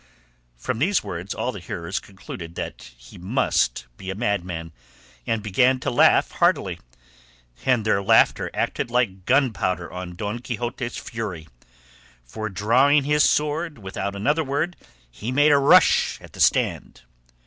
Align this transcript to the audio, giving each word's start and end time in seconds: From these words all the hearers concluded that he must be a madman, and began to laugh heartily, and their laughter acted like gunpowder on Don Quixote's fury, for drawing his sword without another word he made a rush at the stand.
From 0.57 0.79
these 0.79 1.03
words 1.03 1.35
all 1.35 1.51
the 1.51 1.59
hearers 1.59 1.99
concluded 1.99 2.55
that 2.55 2.89
he 2.97 3.19
must 3.19 3.85
be 3.97 4.09
a 4.09 4.15
madman, 4.15 4.71
and 5.27 5.43
began 5.43 5.79
to 5.81 5.91
laugh 5.91 6.31
heartily, 6.31 6.79
and 7.67 7.85
their 7.85 8.01
laughter 8.01 8.49
acted 8.51 8.89
like 8.89 9.25
gunpowder 9.25 9.91
on 9.93 10.15
Don 10.15 10.39
Quixote's 10.39 10.97
fury, 10.97 11.47
for 12.23 12.49
drawing 12.49 13.03
his 13.03 13.23
sword 13.23 13.77
without 13.77 14.15
another 14.15 14.43
word 14.43 14.75
he 15.11 15.31
made 15.31 15.51
a 15.51 15.59
rush 15.59 16.19
at 16.19 16.33
the 16.33 16.39
stand. 16.39 17.03